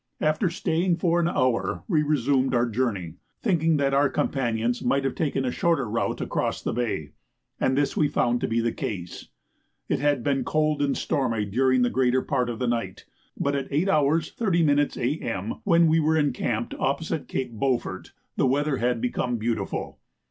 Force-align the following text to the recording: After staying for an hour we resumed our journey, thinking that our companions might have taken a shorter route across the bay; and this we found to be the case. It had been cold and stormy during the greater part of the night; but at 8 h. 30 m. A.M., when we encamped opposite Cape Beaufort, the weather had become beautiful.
After 0.19 0.49
staying 0.49 0.97
for 0.97 1.19
an 1.19 1.27
hour 1.27 1.83
we 1.87 2.01
resumed 2.01 2.55
our 2.55 2.67
journey, 2.67 3.17
thinking 3.43 3.77
that 3.77 3.93
our 3.93 4.09
companions 4.09 4.81
might 4.83 5.03
have 5.03 5.13
taken 5.13 5.45
a 5.45 5.51
shorter 5.51 5.87
route 5.87 6.21
across 6.21 6.59
the 6.59 6.73
bay; 6.73 7.11
and 7.59 7.77
this 7.77 7.95
we 7.95 8.07
found 8.07 8.41
to 8.41 8.47
be 8.47 8.61
the 8.61 8.71
case. 8.71 9.27
It 9.87 9.99
had 9.99 10.23
been 10.23 10.43
cold 10.43 10.81
and 10.81 10.97
stormy 10.97 11.45
during 11.45 11.83
the 11.83 11.91
greater 11.91 12.23
part 12.23 12.49
of 12.49 12.57
the 12.57 12.65
night; 12.67 13.05
but 13.37 13.53
at 13.53 13.67
8 13.71 13.89
h. 13.89 14.31
30 14.31 14.67
m. 14.67 14.79
A.M., 14.97 15.55
when 15.65 15.85
we 15.85 15.99
encamped 16.17 16.73
opposite 16.79 17.27
Cape 17.27 17.51
Beaufort, 17.51 18.11
the 18.37 18.47
weather 18.47 18.77
had 18.77 19.01
become 19.01 19.37
beautiful. 19.37 19.99